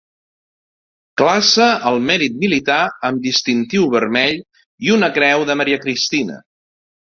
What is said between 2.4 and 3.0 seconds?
Militar